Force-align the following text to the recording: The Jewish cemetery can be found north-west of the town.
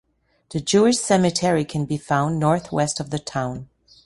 The 0.49 0.59
Jewish 0.59 0.97
cemetery 0.97 1.63
can 1.63 1.85
be 1.85 1.97
found 1.97 2.39
north-west 2.39 2.99
of 2.99 3.11
the 3.11 3.19
town. 3.19 3.69